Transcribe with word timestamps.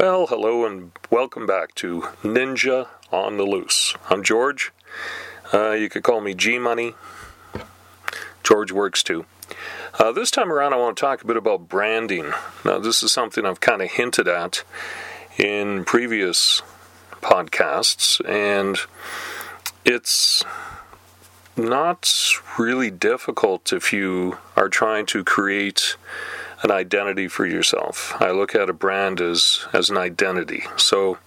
Well, 0.00 0.28
hello 0.28 0.64
and 0.64 0.92
welcome 1.10 1.44
back 1.44 1.74
to 1.74 2.02
Ninja 2.22 2.86
on 3.10 3.36
the 3.36 3.42
Loose. 3.42 3.96
I'm 4.08 4.22
George. 4.22 4.70
Uh, 5.52 5.72
you 5.72 5.88
could 5.88 6.04
call 6.04 6.20
me 6.20 6.34
G 6.34 6.56
Money. 6.56 6.94
George 8.44 8.70
works 8.70 9.02
too. 9.02 9.26
Uh, 9.98 10.12
this 10.12 10.30
time 10.30 10.52
around, 10.52 10.72
I 10.72 10.76
want 10.76 10.96
to 10.96 11.00
talk 11.00 11.22
a 11.22 11.26
bit 11.26 11.36
about 11.36 11.68
branding. 11.68 12.32
Now, 12.64 12.78
this 12.78 13.02
is 13.02 13.10
something 13.10 13.44
I've 13.44 13.58
kind 13.58 13.82
of 13.82 13.90
hinted 13.90 14.28
at 14.28 14.62
in 15.36 15.84
previous 15.84 16.62
podcasts, 17.20 18.24
and 18.24 18.78
it's 19.84 20.44
not 21.56 22.08
really 22.56 22.92
difficult 22.92 23.72
if 23.72 23.92
you 23.92 24.38
are 24.54 24.68
trying 24.68 25.06
to 25.06 25.24
create 25.24 25.96
an 26.62 26.70
identity 26.70 27.28
for 27.28 27.46
yourself. 27.46 28.14
I 28.20 28.30
look 28.30 28.54
at 28.54 28.68
a 28.68 28.72
brand 28.72 29.20
as 29.20 29.66
as 29.72 29.90
an 29.90 29.96
identity. 29.96 30.64
So 30.76 31.18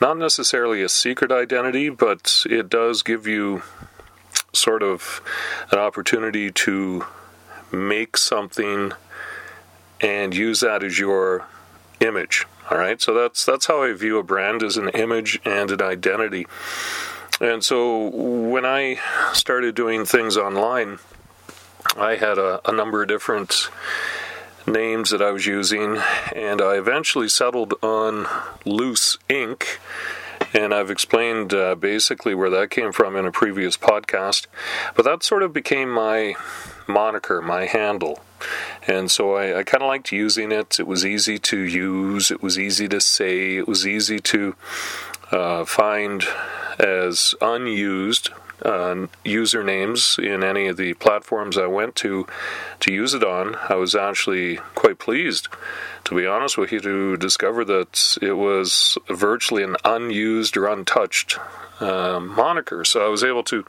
not 0.00 0.16
necessarily 0.16 0.82
a 0.82 0.88
secret 0.88 1.32
identity, 1.32 1.88
but 1.88 2.44
it 2.48 2.68
does 2.68 3.02
give 3.02 3.26
you 3.26 3.62
sort 4.52 4.82
of 4.82 5.20
an 5.70 5.78
opportunity 5.78 6.50
to 6.50 7.04
make 7.72 8.16
something 8.16 8.92
and 10.00 10.34
use 10.34 10.60
that 10.60 10.82
as 10.82 10.98
your 10.98 11.46
image. 12.00 12.46
All 12.70 12.78
right? 12.78 13.00
So 13.00 13.12
that's 13.14 13.44
that's 13.44 13.66
how 13.66 13.82
I 13.82 13.92
view 13.92 14.18
a 14.18 14.22
brand 14.22 14.62
as 14.62 14.76
an 14.76 14.88
image 14.90 15.40
and 15.44 15.70
an 15.70 15.82
identity. 15.82 16.46
And 17.40 17.64
so 17.64 18.10
when 18.10 18.66
I 18.66 18.98
started 19.32 19.74
doing 19.74 20.04
things 20.04 20.36
online, 20.36 20.98
I 21.96 22.16
had 22.16 22.38
a, 22.38 22.60
a 22.68 22.72
number 22.72 23.02
of 23.02 23.08
different 23.08 23.70
names 24.66 25.10
that 25.10 25.22
I 25.22 25.30
was 25.30 25.46
using, 25.46 25.98
and 26.34 26.60
I 26.60 26.76
eventually 26.76 27.28
settled 27.28 27.74
on 27.82 28.26
Loose 28.64 29.18
Ink. 29.28 29.80
And 30.52 30.74
I've 30.74 30.90
explained 30.90 31.54
uh, 31.54 31.74
basically 31.76 32.34
where 32.34 32.50
that 32.50 32.70
came 32.70 32.92
from 32.92 33.14
in 33.14 33.24
a 33.26 33.30
previous 33.30 33.76
podcast. 33.76 34.46
But 34.96 35.04
that 35.04 35.22
sort 35.22 35.42
of 35.42 35.52
became 35.52 35.90
my 35.90 36.34
moniker, 36.88 37.40
my 37.40 37.66
handle. 37.66 38.20
And 38.86 39.10
so 39.10 39.34
I, 39.34 39.58
I 39.58 39.62
kind 39.62 39.82
of 39.82 39.88
liked 39.88 40.12
using 40.12 40.50
it. 40.50 40.80
It 40.80 40.86
was 40.86 41.04
easy 41.04 41.38
to 41.38 41.58
use, 41.58 42.30
it 42.30 42.42
was 42.42 42.58
easy 42.58 42.88
to 42.88 43.00
say, 43.00 43.56
it 43.56 43.68
was 43.68 43.86
easy 43.86 44.18
to 44.18 44.56
uh, 45.30 45.64
find 45.64 46.24
as 46.78 47.34
unused 47.40 48.30
uh, 48.62 49.06
usernames 49.24 50.18
in 50.18 50.42
any 50.42 50.66
of 50.66 50.76
the 50.76 50.94
platforms 50.94 51.56
I 51.56 51.66
went 51.66 51.96
to 51.96 52.26
to 52.80 52.92
use 52.92 53.14
it 53.14 53.24
on. 53.24 53.56
I 53.68 53.74
was 53.74 53.94
actually 53.94 54.56
quite 54.74 54.98
pleased, 54.98 55.48
to 56.04 56.14
be 56.14 56.26
honest 56.26 56.58
with 56.58 56.72
you, 56.72 56.80
to 56.80 57.16
discover 57.16 57.64
that 57.64 58.18
it 58.20 58.34
was 58.34 58.98
virtually 59.08 59.62
an 59.62 59.76
unused 59.84 60.56
or 60.56 60.66
untouched 60.66 61.38
uh, 61.80 62.20
moniker. 62.20 62.84
So 62.84 63.04
I 63.04 63.08
was 63.08 63.24
able 63.24 63.42
to 63.44 63.64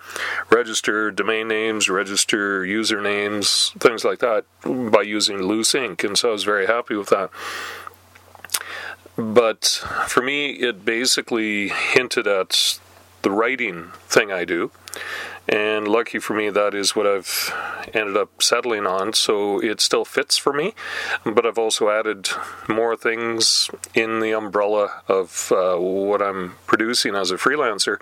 register 0.50 1.12
domain 1.12 1.48
names, 1.48 1.90
register 1.90 2.64
usernames, 2.64 3.72
things 3.80 4.04
like 4.04 4.20
that 4.20 4.46
by 4.64 5.02
using 5.02 5.42
Loose 5.42 5.74
Ink, 5.74 6.04
and 6.04 6.18
so 6.18 6.30
I 6.30 6.32
was 6.34 6.44
very 6.44 6.68
happy 6.68 6.96
with 6.96 7.10
that. 7.10 7.30
But 9.18 9.66
for 10.08 10.22
me, 10.22 10.52
it 10.52 10.86
basically 10.86 11.70
hinted 11.70 12.28
at 12.28 12.80
the 13.22 13.32
writing 13.32 13.92
thing 14.08 14.32
I 14.32 14.46
do. 14.46 14.72
And 15.48 15.88
lucky 15.88 16.20
for 16.20 16.34
me, 16.34 16.50
that 16.50 16.76
is 16.76 16.96
what 16.96 17.08
I've 17.08 17.54
ended 17.94 18.16
up 18.16 18.42
settling 18.42 18.86
on. 18.86 19.14
So 19.14 19.60
it 19.60 19.82
still 19.82 20.06
fits 20.06 20.38
for 20.38 20.54
me, 20.54 20.74
but 21.26 21.46
I've 21.46 21.58
also 21.58 21.90
added 21.90 22.30
more 22.70 22.96
things 22.96 23.70
in 23.96 24.20
the 24.20 24.34
umbrella 24.34 25.02
of 25.08 25.52
uh, 25.52 25.78
what 25.78 26.22
I'm 26.22 26.56
producing 26.68 27.16
as 27.16 27.32
a 27.32 27.36
freelancer. 27.36 27.98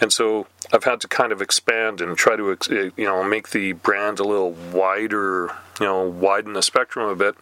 And 0.00 0.12
so 0.12 0.48
I've 0.72 0.84
had 0.84 1.00
to 1.02 1.08
kind 1.08 1.32
of 1.32 1.40
expand 1.40 2.00
and 2.00 2.16
try 2.16 2.36
to, 2.36 2.92
you 2.96 3.06
know, 3.06 3.22
make 3.22 3.50
the 3.50 3.72
brand 3.72 4.18
a 4.18 4.24
little 4.24 4.52
wider, 4.52 5.50
you 5.78 5.86
know, 5.86 6.02
widen 6.02 6.54
the 6.54 6.62
spectrum 6.62 7.08
a 7.08 7.16
bit. 7.16 7.36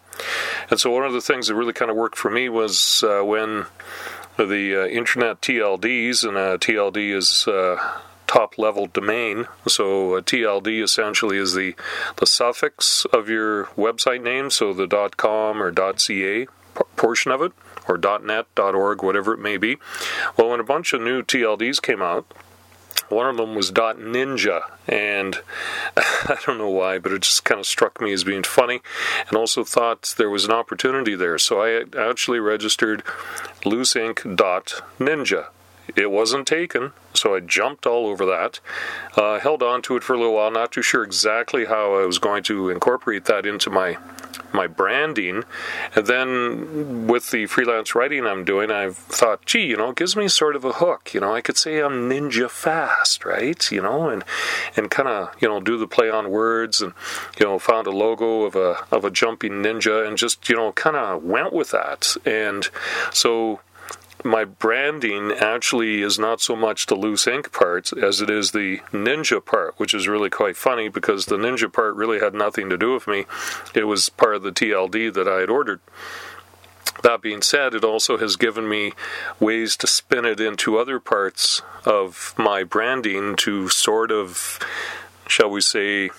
And 0.70 0.78
so 0.78 0.90
one 0.90 1.04
of 1.04 1.14
the 1.14 1.20
things 1.20 1.48
that 1.48 1.54
really 1.54 1.72
kind 1.72 1.90
of 1.90 1.96
worked 1.96 2.18
for 2.18 2.30
me 2.30 2.48
was 2.50 3.02
uh, 3.02 3.22
when 3.24 3.66
the 4.46 4.82
uh, 4.82 4.86
internet 4.86 5.40
TLDs, 5.40 6.26
and 6.26 6.36
a 6.36 6.58
TLD 6.58 7.14
is 7.14 7.46
uh, 7.48 8.00
top 8.26 8.58
level 8.58 8.86
domain. 8.86 9.46
So 9.66 10.14
a 10.14 10.22
TLD 10.22 10.82
essentially 10.82 11.36
is 11.36 11.54
the 11.54 11.74
the 12.16 12.26
suffix 12.26 13.04
of 13.06 13.28
your 13.28 13.66
website 13.76 14.22
name, 14.22 14.50
so 14.50 14.72
the 14.72 14.86
.com 15.16 15.62
or 15.62 15.72
.ca 15.72 16.46
portion 16.96 17.32
of 17.32 17.42
it, 17.42 17.52
or 17.88 17.98
.net, 17.98 18.46
.org, 18.56 19.02
whatever 19.02 19.34
it 19.34 19.40
may 19.40 19.56
be. 19.56 19.78
Well, 20.36 20.50
when 20.50 20.60
a 20.60 20.64
bunch 20.64 20.92
of 20.92 21.00
new 21.00 21.22
TLDs 21.22 21.82
came 21.82 22.02
out, 22.02 22.32
one 23.10 23.26
of 23.26 23.36
them 23.36 23.54
was 23.54 23.70
Dot 23.70 23.98
Ninja, 23.98 24.62
and 24.86 25.38
I 25.96 26.38
don't 26.46 26.58
know 26.58 26.70
why, 26.70 26.98
but 26.98 27.12
it 27.12 27.22
just 27.22 27.44
kind 27.44 27.60
of 27.60 27.66
struck 27.66 28.00
me 28.00 28.12
as 28.12 28.24
being 28.24 28.42
funny, 28.42 28.80
and 29.28 29.36
also 29.36 29.64
thought 29.64 30.14
there 30.18 30.30
was 30.30 30.44
an 30.44 30.52
opportunity 30.52 31.14
there. 31.14 31.38
So 31.38 31.60
I 31.60 31.84
actually 31.98 32.40
registered 32.40 33.04
LooseInk 33.64 34.36
Dot 34.36 34.82
Ninja. 34.98 35.48
It 35.96 36.10
wasn't 36.10 36.46
taken, 36.46 36.92
so 37.14 37.34
I 37.34 37.40
jumped 37.40 37.86
all 37.86 38.06
over 38.06 38.24
that. 38.26 38.60
Uh, 39.16 39.40
held 39.40 39.62
on 39.62 39.82
to 39.82 39.96
it 39.96 40.04
for 40.04 40.14
a 40.14 40.18
little 40.18 40.34
while, 40.34 40.50
not 40.50 40.72
too 40.72 40.82
sure 40.82 41.02
exactly 41.02 41.64
how 41.64 41.94
I 41.94 42.06
was 42.06 42.18
going 42.18 42.42
to 42.44 42.70
incorporate 42.70 43.24
that 43.24 43.46
into 43.46 43.70
my 43.70 43.96
my 44.52 44.66
branding. 44.66 45.44
And 45.94 46.06
then 46.06 47.06
with 47.06 47.30
the 47.30 47.46
freelance 47.46 47.94
writing 47.94 48.26
I'm 48.26 48.44
doing, 48.44 48.70
I've 48.70 48.96
thought, 48.96 49.44
gee, 49.46 49.66
you 49.66 49.76
know, 49.76 49.90
it 49.90 49.96
gives 49.96 50.16
me 50.16 50.28
sort 50.28 50.56
of 50.56 50.64
a 50.64 50.72
hook. 50.74 51.14
You 51.14 51.20
know, 51.20 51.34
I 51.34 51.40
could 51.40 51.56
say 51.56 51.80
I'm 51.80 52.08
ninja 52.08 52.50
fast, 52.50 53.24
right? 53.24 53.70
You 53.70 53.82
know, 53.82 54.08
and 54.08 54.24
and 54.76 54.90
kind 54.90 55.08
of 55.08 55.34
you 55.40 55.48
know 55.48 55.60
do 55.60 55.76
the 55.76 55.88
play 55.88 56.10
on 56.10 56.30
words, 56.30 56.80
and 56.80 56.92
you 57.38 57.46
know 57.46 57.58
found 57.58 57.86
a 57.86 57.90
logo 57.90 58.42
of 58.42 58.56
a 58.56 58.76
of 58.90 59.04
a 59.04 59.10
jumping 59.10 59.62
ninja, 59.62 60.06
and 60.06 60.16
just 60.16 60.48
you 60.48 60.56
know 60.56 60.72
kind 60.72 60.96
of 60.96 61.22
went 61.22 61.52
with 61.52 61.70
that. 61.70 62.16
And 62.24 62.68
so 63.12 63.60
my 64.24 64.44
branding 64.44 65.32
actually 65.32 66.02
is 66.02 66.18
not 66.18 66.40
so 66.40 66.54
much 66.56 66.86
the 66.86 66.94
loose 66.94 67.26
ink 67.26 67.52
part 67.52 67.92
as 67.92 68.20
it 68.20 68.30
is 68.30 68.52
the 68.52 68.78
ninja 68.92 69.44
part, 69.44 69.74
which 69.78 69.94
is 69.94 70.08
really 70.08 70.30
quite 70.30 70.56
funny 70.56 70.88
because 70.88 71.26
the 71.26 71.36
ninja 71.36 71.72
part 71.72 71.94
really 71.94 72.20
had 72.20 72.34
nothing 72.34 72.68
to 72.70 72.78
do 72.78 72.92
with 72.92 73.06
me. 73.06 73.26
It 73.74 73.84
was 73.84 74.08
part 74.08 74.36
of 74.36 74.42
the 74.42 74.52
TLD 74.52 75.12
that 75.14 75.28
I 75.28 75.40
had 75.40 75.50
ordered. 75.50 75.80
That 77.02 77.22
being 77.22 77.40
said, 77.40 77.74
it 77.74 77.84
also 77.84 78.18
has 78.18 78.36
given 78.36 78.68
me 78.68 78.92
ways 79.38 79.76
to 79.78 79.86
spin 79.86 80.24
it 80.24 80.40
into 80.40 80.76
other 80.76 81.00
parts 81.00 81.62
of 81.84 82.34
my 82.36 82.62
branding 82.62 83.36
to 83.36 83.68
sort 83.68 84.10
of, 84.10 84.58
shall 85.26 85.48
we 85.50 85.62
say, 85.62 86.10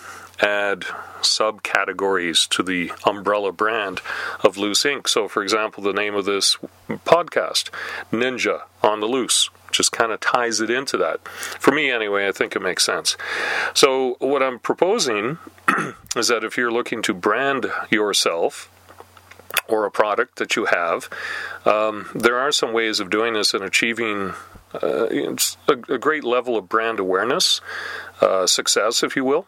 add 0.42 0.80
subcategories 1.20 2.48
to 2.48 2.62
the 2.62 2.92
umbrella 3.04 3.52
brand 3.52 4.00
of 4.40 4.56
Loose 4.56 4.84
Ink. 4.84 5.08
So, 5.08 5.28
for 5.28 5.42
example, 5.42 5.82
the 5.82 5.92
name 5.92 6.14
of 6.14 6.24
this 6.24 6.56
podcast, 6.88 7.70
Ninja 8.10 8.62
on 8.82 9.00
the 9.00 9.06
Loose, 9.06 9.48
just 9.70 9.92
kind 9.92 10.12
of 10.12 10.20
ties 10.20 10.60
it 10.60 10.68
into 10.68 10.96
that. 10.98 11.26
For 11.26 11.72
me, 11.72 11.90
anyway, 11.90 12.28
I 12.28 12.32
think 12.32 12.54
it 12.54 12.62
makes 12.62 12.84
sense. 12.84 13.16
So, 13.72 14.16
what 14.18 14.42
I'm 14.42 14.58
proposing 14.58 15.38
is 16.16 16.28
that 16.28 16.44
if 16.44 16.56
you're 16.56 16.72
looking 16.72 17.02
to 17.02 17.14
brand 17.14 17.70
yourself, 17.90 18.68
or 19.68 19.84
a 19.84 19.90
product 19.90 20.36
that 20.36 20.56
you 20.56 20.66
have, 20.66 21.08
um, 21.64 22.08
there 22.14 22.38
are 22.38 22.50
some 22.50 22.72
ways 22.72 23.00
of 23.00 23.10
doing 23.10 23.34
this 23.34 23.54
and 23.54 23.62
achieving 23.62 24.32
uh, 24.82 25.06
a, 25.68 25.72
a, 25.88 25.98
great 25.98 26.24
level 26.24 26.56
of 26.56 26.68
brand 26.68 26.98
awareness, 26.98 27.60
uh, 28.20 28.46
success, 28.46 29.02
if 29.02 29.14
you 29.14 29.24
will. 29.24 29.46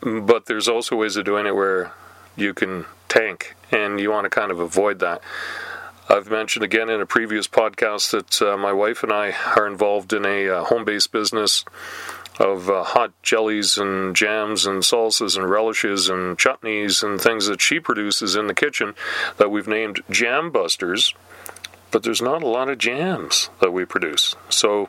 But 0.00 0.46
there's 0.46 0.68
also 0.68 0.96
ways 0.96 1.16
of 1.16 1.24
doing 1.24 1.46
it 1.46 1.54
where 1.54 1.92
you 2.36 2.54
can 2.54 2.86
tank, 3.08 3.54
and 3.70 4.00
you 4.00 4.10
want 4.10 4.24
to 4.24 4.30
kind 4.30 4.50
of 4.50 4.58
avoid 4.58 4.98
that. 5.00 5.22
I've 6.08 6.30
mentioned 6.30 6.64
again 6.64 6.90
in 6.90 7.00
a 7.00 7.06
previous 7.06 7.46
podcast 7.46 8.10
that 8.10 8.42
uh, 8.42 8.56
my 8.56 8.72
wife 8.72 9.02
and 9.02 9.12
I 9.12 9.34
are 9.56 9.66
involved 9.66 10.12
in 10.12 10.26
a 10.26 10.48
uh, 10.48 10.64
home 10.64 10.84
based 10.84 11.12
business 11.12 11.64
of 12.38 12.68
uh, 12.68 12.82
hot 12.82 13.12
jellies 13.22 13.78
and 13.78 14.16
jams 14.16 14.66
and 14.66 14.82
salsas 14.82 15.36
and 15.36 15.48
relishes 15.48 16.08
and 16.08 16.36
chutneys 16.38 17.02
and 17.02 17.20
things 17.20 17.46
that 17.46 17.60
she 17.60 17.78
produces 17.78 18.34
in 18.34 18.46
the 18.46 18.54
kitchen 18.54 18.94
that 19.36 19.50
we've 19.50 19.68
named 19.68 20.00
Jam 20.10 20.50
Busters. 20.50 21.14
But 21.90 22.02
there's 22.02 22.22
not 22.22 22.42
a 22.42 22.48
lot 22.48 22.68
of 22.68 22.78
jams 22.78 23.50
that 23.60 23.72
we 23.72 23.84
produce. 23.84 24.34
So 24.48 24.88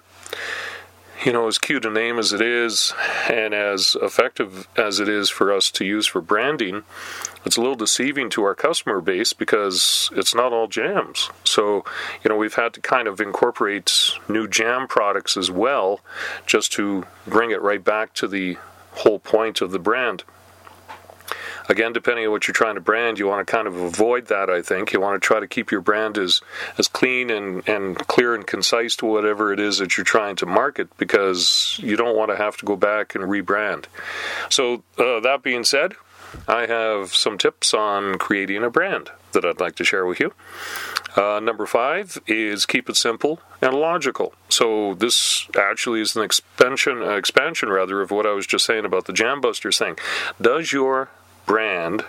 you 1.25 1.31
know, 1.31 1.47
as 1.47 1.57
cute 1.57 1.85
a 1.85 1.89
name 1.89 2.19
as 2.19 2.33
it 2.33 2.41
is, 2.41 2.93
and 3.29 3.53
as 3.53 3.95
effective 4.01 4.67
as 4.75 4.99
it 4.99 5.07
is 5.07 5.29
for 5.29 5.53
us 5.53 5.71
to 5.71 5.85
use 5.85 6.05
for 6.05 6.21
branding, 6.21 6.83
it's 7.45 7.57
a 7.57 7.61
little 7.61 7.75
deceiving 7.75 8.29
to 8.31 8.43
our 8.43 8.55
customer 8.55 9.01
base 9.01 9.33
because 9.33 10.09
it's 10.15 10.35
not 10.35 10.53
all 10.53 10.67
jams. 10.67 11.29
So, 11.43 11.85
you 12.23 12.29
know, 12.29 12.37
we've 12.37 12.55
had 12.55 12.73
to 12.73 12.81
kind 12.81 13.07
of 13.07 13.21
incorporate 13.21 14.11
new 14.27 14.47
jam 14.47 14.87
products 14.87 15.37
as 15.37 15.49
well, 15.49 16.01
just 16.45 16.71
to 16.73 17.05
bring 17.25 17.51
it 17.51 17.61
right 17.61 17.83
back 17.83 18.13
to 18.15 18.27
the 18.27 18.57
whole 18.91 19.19
point 19.19 19.61
of 19.61 19.71
the 19.71 19.79
brand. 19.79 20.23
Again, 21.69 21.93
depending 21.93 22.25
on 22.25 22.31
what 22.31 22.47
you're 22.47 22.53
trying 22.53 22.75
to 22.75 22.81
brand, 22.81 23.19
you 23.19 23.27
want 23.27 23.45
to 23.45 23.51
kind 23.51 23.67
of 23.67 23.75
avoid 23.75 24.27
that, 24.27 24.49
I 24.49 24.61
think. 24.61 24.93
You 24.93 24.99
want 24.99 25.21
to 25.21 25.25
try 25.25 25.39
to 25.39 25.47
keep 25.47 25.71
your 25.71 25.81
brand 25.81 26.17
as, 26.17 26.41
as 26.77 26.87
clean 26.87 27.29
and, 27.29 27.67
and 27.67 27.97
clear 28.07 28.35
and 28.35 28.45
concise 28.45 28.95
to 28.97 29.05
whatever 29.05 29.53
it 29.53 29.59
is 29.59 29.77
that 29.77 29.97
you're 29.97 30.03
trying 30.03 30.35
to 30.37 30.45
market 30.45 30.95
because 30.97 31.79
you 31.81 31.95
don't 31.95 32.17
want 32.17 32.31
to 32.31 32.37
have 32.37 32.57
to 32.57 32.65
go 32.65 32.75
back 32.75 33.15
and 33.15 33.25
rebrand. 33.25 33.85
So, 34.49 34.83
uh, 34.97 35.19
that 35.21 35.41
being 35.43 35.63
said, 35.63 35.93
I 36.47 36.65
have 36.65 37.13
some 37.13 37.37
tips 37.37 37.73
on 37.73 38.17
creating 38.17 38.63
a 38.63 38.69
brand 38.69 39.11
that 39.33 39.45
I'd 39.45 39.59
like 39.59 39.75
to 39.75 39.83
share 39.83 40.05
with 40.05 40.19
you. 40.19 40.33
Uh, 41.15 41.39
number 41.39 41.65
five 41.65 42.17
is 42.25 42.65
keep 42.65 42.89
it 42.89 42.95
simple 42.95 43.39
and 43.61 43.75
logical. 43.75 44.33
So 44.49 44.95
this 44.95 45.47
actually 45.57 46.01
is 46.01 46.15
an 46.15 46.23
expansion, 46.23 47.03
uh, 47.03 47.11
expansion 47.11 47.69
rather, 47.69 48.01
of 48.01 48.09
what 48.11 48.25
I 48.25 48.31
was 48.31 48.47
just 48.47 48.65
saying 48.65 48.85
about 48.85 49.05
the 49.05 49.13
Jambusters 49.13 49.77
thing. 49.77 49.97
Does 50.41 50.73
your 50.73 51.09
brand 51.45 52.05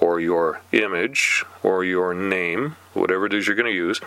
or 0.00 0.20
your 0.20 0.60
image 0.72 1.44
or 1.62 1.84
your 1.84 2.14
name, 2.14 2.76
whatever 2.94 3.26
it 3.26 3.34
is 3.34 3.46
you're 3.46 3.56
going 3.56 3.66
to 3.66 3.72
use, 3.72 4.00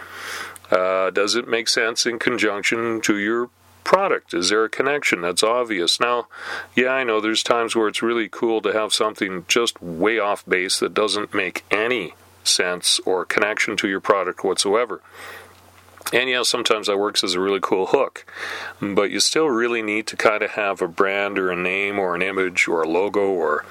uh, 0.71 1.09
does 1.09 1.35
it 1.35 1.47
make 1.47 1.67
sense 1.67 2.05
in 2.05 2.19
conjunction 2.19 3.01
to 3.01 3.17
your 3.17 3.49
product? 3.83 4.33
Is 4.33 4.49
there 4.49 4.63
a 4.63 4.69
connection 4.69 5.21
that's 5.21 5.41
obvious? 5.41 5.99
Now, 5.99 6.27
yeah, 6.75 6.89
I 6.89 7.03
know 7.03 7.19
there's 7.19 7.41
times 7.41 7.75
where 7.75 7.87
it's 7.87 8.03
really 8.03 8.29
cool 8.29 8.61
to 8.61 8.71
have 8.71 8.93
something 8.93 9.45
just 9.47 9.81
way 9.81 10.19
off 10.19 10.45
base 10.45 10.79
that 10.79 10.93
doesn't 10.93 11.33
make 11.33 11.65
any 11.71 12.13
sense 12.43 12.99
or 13.05 13.25
connection 13.25 13.75
to 13.77 13.87
your 13.87 13.99
product 13.99 14.43
whatsoever. 14.43 15.01
And 16.11 16.29
yeah, 16.29 16.41
sometimes 16.43 16.87
that 16.87 16.97
works 16.97 17.23
as 17.23 17.35
a 17.35 17.39
really 17.39 17.59
cool 17.61 17.87
hook, 17.87 18.25
but 18.81 19.11
you 19.11 19.19
still 19.19 19.47
really 19.47 19.83
need 19.83 20.07
to 20.07 20.17
kind 20.17 20.41
of 20.41 20.51
have 20.51 20.81
a 20.81 20.87
brand 20.87 21.37
or 21.37 21.51
a 21.51 21.55
name 21.55 21.99
or 21.99 22.15
an 22.15 22.21
image 22.21 22.67
or 22.67 22.81
a 22.81 22.87
logo 22.87 23.27
or 23.27 23.63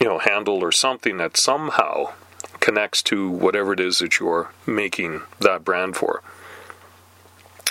you 0.00 0.06
know 0.06 0.18
handle 0.18 0.62
or 0.62 0.72
something 0.72 1.16
that 1.18 1.36
somehow 1.36 2.12
connects 2.60 3.02
to 3.02 3.30
whatever 3.30 3.72
it 3.72 3.80
is 3.80 3.98
that 3.98 4.18
you're 4.18 4.50
making 4.66 5.22
that 5.40 5.64
brand 5.64 5.96
for. 5.96 6.22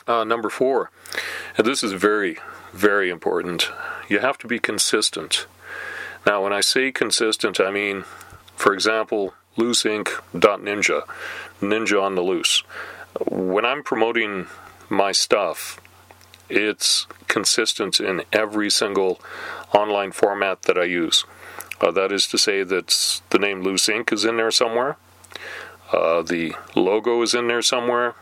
Uh, 0.07 0.23
number 0.23 0.49
four, 0.49 0.89
and 1.57 1.67
this 1.67 1.83
is 1.83 1.91
very, 1.91 2.37
very 2.71 3.09
important. 3.09 3.69
You 4.07 4.19
have 4.19 4.37
to 4.39 4.47
be 4.47 4.59
consistent. 4.59 5.47
Now, 6.25 6.43
when 6.43 6.53
I 6.53 6.61
say 6.61 6.91
consistent, 6.91 7.59
I 7.59 7.71
mean, 7.71 8.05
for 8.55 8.73
example, 8.73 9.33
looseink.ninja, 9.57 11.01
ninja 11.61 12.01
on 12.01 12.15
the 12.15 12.21
loose. 12.21 12.63
When 13.29 13.65
I'm 13.65 13.83
promoting 13.83 14.47
my 14.89 15.11
stuff, 15.11 15.81
it's 16.49 17.07
consistent 17.27 17.99
in 17.99 18.23
every 18.31 18.69
single 18.69 19.19
online 19.73 20.11
format 20.11 20.63
that 20.63 20.77
I 20.77 20.83
use. 20.83 21.25
Uh, 21.79 21.91
that 21.91 22.11
is 22.11 22.27
to 22.27 22.37
say 22.37 22.63
that 22.63 23.21
the 23.29 23.39
name 23.39 23.61
Loose 23.61 23.87
Ink 23.87 24.11
is 24.11 24.25
in 24.25 24.37
there 24.37 24.51
somewhere. 24.51 24.97
Uh, 25.91 26.21
the 26.21 26.53
logo 26.75 27.21
is 27.21 27.33
in 27.33 27.47
there 27.47 27.61
somewhere. 27.61 28.15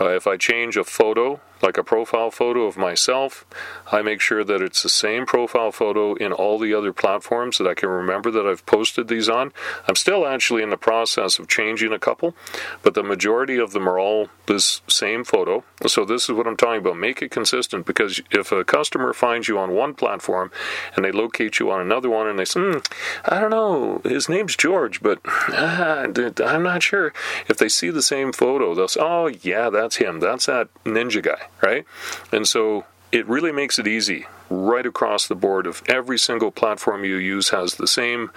Uh, 0.00 0.10
if 0.10 0.26
I 0.26 0.36
change 0.36 0.76
a 0.76 0.84
photo, 0.84 1.40
like 1.62 1.76
a 1.76 1.84
profile 1.84 2.30
photo 2.30 2.64
of 2.64 2.76
myself, 2.76 3.44
I 3.92 4.02
make 4.02 4.20
sure 4.20 4.44
that 4.44 4.62
it's 4.62 4.82
the 4.82 4.88
same 4.88 5.26
profile 5.26 5.72
photo 5.72 6.14
in 6.14 6.32
all 6.32 6.58
the 6.58 6.74
other 6.74 6.92
platforms 6.92 7.58
that 7.58 7.66
I 7.66 7.74
can 7.74 7.88
remember 7.88 8.30
that 8.30 8.46
I've 8.46 8.64
posted 8.66 9.08
these 9.08 9.28
on. 9.28 9.52
I'm 9.86 9.96
still 9.96 10.26
actually 10.26 10.62
in 10.62 10.70
the 10.70 10.76
process 10.76 11.38
of 11.38 11.48
changing 11.48 11.92
a 11.92 11.98
couple, 11.98 12.34
but 12.82 12.94
the 12.94 13.02
majority 13.02 13.58
of 13.58 13.72
them 13.72 13.88
are 13.88 13.98
all 13.98 14.28
this 14.46 14.80
same 14.88 15.24
photo. 15.24 15.64
So 15.86 16.04
this 16.04 16.24
is 16.24 16.32
what 16.32 16.46
I'm 16.46 16.56
talking 16.56 16.80
about. 16.80 16.96
Make 16.96 17.22
it 17.22 17.30
consistent 17.30 17.86
because 17.86 18.20
if 18.30 18.52
a 18.52 18.64
customer 18.64 19.12
finds 19.12 19.48
you 19.48 19.58
on 19.58 19.72
one 19.72 19.94
platform 19.94 20.50
and 20.96 21.04
they 21.04 21.12
locate 21.12 21.58
you 21.58 21.70
on 21.70 21.80
another 21.80 22.08
one 22.08 22.26
and 22.26 22.38
they 22.38 22.44
say, 22.44 22.60
hmm, 22.60 22.78
I 23.24 23.40
don't 23.40 23.50
know, 23.50 24.00
his 24.04 24.28
name's 24.28 24.56
George, 24.56 25.02
but 25.02 25.20
uh, 25.26 26.08
I'm 26.44 26.62
not 26.62 26.82
sure. 26.82 27.12
If 27.48 27.58
they 27.58 27.68
see 27.68 27.90
the 27.90 28.02
same 28.02 28.32
photo, 28.32 28.74
they'll 28.74 28.88
say, 28.88 29.00
oh 29.02 29.26
yeah, 29.26 29.70
that's 29.70 29.96
him. 29.96 30.20
That's 30.20 30.46
that 30.46 30.68
ninja 30.84 31.22
guy 31.22 31.49
right? 31.62 31.84
And 32.32 32.46
so 32.46 32.84
it 33.12 33.26
really 33.26 33.52
makes 33.52 33.78
it 33.78 33.86
easy 33.86 34.26
right 34.48 34.86
across 34.86 35.28
the 35.28 35.34
board 35.34 35.66
of 35.66 35.82
every 35.88 36.18
single 36.18 36.50
platform 36.50 37.04
you 37.04 37.16
use 37.16 37.50
has 37.50 37.76
the 37.76 37.86
same 37.86 38.30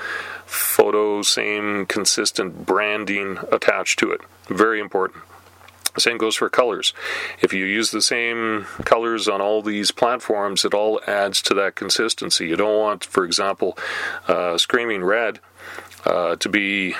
photo, 0.45 1.21
same 1.21 1.85
consistent 1.85 2.65
branding 2.65 3.39
attached 3.51 3.99
to 3.99 4.11
it. 4.11 4.21
Very 4.47 4.79
important. 4.79 5.23
Same 5.97 6.17
goes 6.17 6.35
for 6.35 6.49
colors. 6.49 6.91
If 7.41 7.53
you 7.53 7.65
use 7.65 7.91
the 7.91 8.01
same 8.01 8.65
colors 8.83 9.27
on 9.27 9.41
all 9.41 9.61
these 9.61 9.91
platforms, 9.91 10.65
it 10.65 10.73
all 10.73 10.99
adds 11.05 11.41
to 11.43 11.53
that 11.55 11.75
consistency. 11.75 12.47
You 12.47 12.55
don't 12.55 12.79
want, 12.79 13.05
for 13.05 13.23
example, 13.25 13.77
uh, 14.27 14.57
Screaming 14.57 15.03
Red 15.03 15.39
uh, 16.05 16.35
to 16.37 16.49
be 16.49 16.95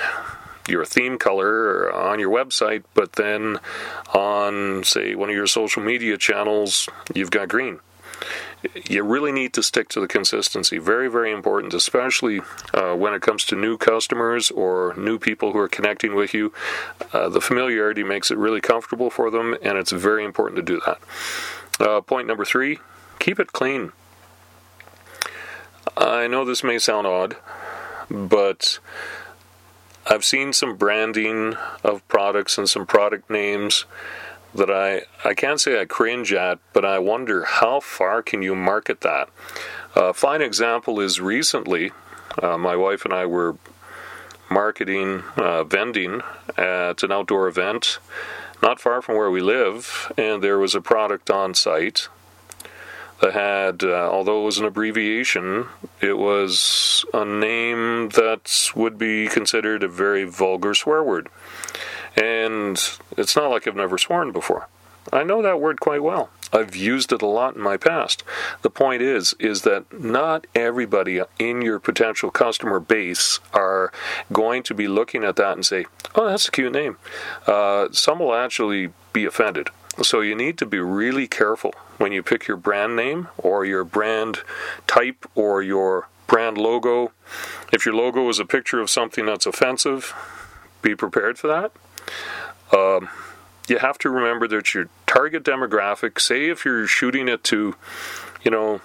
your 0.67 0.85
theme 0.85 1.17
color 1.17 1.91
on 1.93 2.19
your 2.19 2.29
website, 2.29 2.83
but 2.93 3.13
then 3.13 3.59
on, 4.13 4.83
say, 4.83 5.15
one 5.15 5.29
of 5.29 5.35
your 5.35 5.47
social 5.47 5.83
media 5.83 6.17
channels, 6.17 6.87
you've 7.13 7.31
got 7.31 7.49
green. 7.49 7.79
You 8.89 9.03
really 9.03 9.33
need 9.33 9.53
to 9.53 9.63
stick 9.63 9.89
to 9.89 9.99
the 9.99 10.07
consistency. 10.07 10.77
Very, 10.77 11.09
very 11.09 11.31
important, 11.31 11.73
especially 11.73 12.39
uh, 12.73 12.93
when 12.95 13.13
it 13.13 13.21
comes 13.21 13.43
to 13.45 13.57
new 13.57 13.77
customers 13.77 14.49
or 14.51 14.93
new 14.95 15.19
people 15.19 15.51
who 15.51 15.59
are 15.59 15.67
connecting 15.67 16.15
with 16.15 16.33
you. 16.33 16.53
Uh, 17.11 17.27
the 17.27 17.41
familiarity 17.41 18.03
makes 18.03 18.31
it 18.31 18.37
really 18.37 18.61
comfortable 18.61 19.09
for 19.09 19.29
them, 19.29 19.57
and 19.61 19.77
it's 19.77 19.91
very 19.91 20.23
important 20.23 20.55
to 20.55 20.63
do 20.63 20.81
that. 20.85 20.99
Uh, 21.85 21.99
point 21.99 22.27
number 22.27 22.45
three 22.45 22.79
keep 23.19 23.39
it 23.39 23.53
clean. 23.53 23.91
I 25.95 26.27
know 26.27 26.43
this 26.43 26.63
may 26.63 26.79
sound 26.79 27.07
odd, 27.07 27.37
but 28.09 28.79
I've 30.05 30.25
seen 30.25 30.51
some 30.51 30.75
branding 30.75 31.55
of 31.83 32.05
products 32.07 32.57
and 32.57 32.67
some 32.67 32.85
product 32.85 33.29
names 33.29 33.85
that 34.53 34.69
I, 34.69 35.03
I 35.27 35.33
can't 35.33 35.59
say 35.59 35.79
I 35.79 35.85
cringe 35.85 36.33
at, 36.33 36.59
but 36.73 36.83
I 36.83 36.99
wonder 36.99 37.43
how 37.45 37.79
far 37.79 38.21
can 38.21 38.41
you 38.41 38.53
market 38.53 39.01
that? 39.01 39.29
A 39.95 40.13
fine 40.13 40.41
example 40.41 40.99
is 40.99 41.21
recently, 41.21 41.91
uh, 42.41 42.57
my 42.57 42.75
wife 42.75 43.05
and 43.05 43.13
I 43.13 43.25
were 43.25 43.55
marketing, 44.49 45.23
uh, 45.37 45.63
vending 45.63 46.21
at 46.57 47.01
an 47.01 47.11
outdoor 47.11 47.47
event 47.47 47.99
not 48.61 48.79
far 48.79 49.01
from 49.01 49.15
where 49.15 49.31
we 49.31 49.41
live, 49.41 50.11
and 50.17 50.41
there 50.41 50.57
was 50.57 50.73
a 50.73 50.81
product 50.81 51.29
on 51.29 51.53
site 51.53 52.07
had, 53.31 53.83
uh, 53.83 54.09
although 54.11 54.41
it 54.41 54.45
was 54.45 54.57
an 54.57 54.65
abbreviation, 54.65 55.67
it 56.01 56.17
was 56.17 57.05
a 57.13 57.23
name 57.23 58.09
that 58.09 58.71
would 58.75 58.97
be 58.97 59.27
considered 59.27 59.83
a 59.83 59.87
very 59.87 60.25
vulgar 60.25 60.73
swear 60.73 61.01
word. 61.01 61.29
And 62.17 62.77
it's 63.17 63.35
not 63.35 63.49
like 63.49 63.65
I've 63.65 63.75
never 63.75 63.97
sworn 63.97 64.33
before. 64.33 64.67
I 65.11 65.23
know 65.23 65.41
that 65.41 65.61
word 65.61 65.79
quite 65.79 66.03
well. 66.03 66.29
I've 66.53 66.75
used 66.75 67.11
it 67.11 67.21
a 67.21 67.27
lot 67.27 67.55
in 67.55 67.61
my 67.61 67.77
past. 67.77 68.23
The 68.61 68.69
point 68.69 69.01
is 69.01 69.33
is 69.39 69.63
that 69.63 69.91
not 69.91 70.45
everybody 70.53 71.21
in 71.39 71.61
your 71.61 71.79
potential 71.79 72.29
customer 72.29 72.79
base 72.79 73.39
are 73.53 73.91
going 74.31 74.61
to 74.63 74.75
be 74.75 74.87
looking 74.87 75.23
at 75.23 75.35
that 75.37 75.53
and 75.53 75.65
say, 75.65 75.87
"Oh, 76.13 76.27
that's 76.27 76.47
a 76.47 76.51
cute 76.51 76.71
name." 76.71 76.97
Uh, 77.47 77.87
some 77.91 78.19
will 78.19 78.35
actually 78.35 78.93
be 79.13 79.25
offended. 79.25 79.69
So 80.01 80.21
you 80.21 80.35
need 80.35 80.57
to 80.57 80.65
be 80.65 80.79
really 80.79 81.27
careful 81.27 81.73
when 81.97 82.11
you 82.11 82.23
pick 82.23 82.47
your 82.47 82.57
brand 82.57 82.95
name 82.95 83.27
or 83.37 83.63
your 83.63 83.83
brand 83.83 84.39
type 84.87 85.29
or 85.35 85.61
your 85.61 86.07
brand 86.25 86.57
logo. 86.57 87.11
If 87.71 87.85
your 87.85 87.93
logo 87.93 88.27
is 88.29 88.39
a 88.39 88.45
picture 88.45 88.79
of 88.79 88.89
something 88.89 89.25
that's 89.25 89.45
offensive, 89.45 90.13
be 90.81 90.95
prepared 90.95 91.37
for 91.37 91.47
that. 91.47 91.71
Um, 92.75 93.09
you 93.67 93.77
have 93.77 93.99
to 93.99 94.09
remember 94.09 94.47
that 94.47 94.73
your 94.73 94.89
target 95.05 95.43
demographic, 95.43 96.19
say 96.19 96.49
if 96.49 96.65
you're 96.65 96.87
shooting 96.87 97.27
it 97.27 97.43
to, 97.45 97.75
you 98.41 98.51
know, 98.51 98.81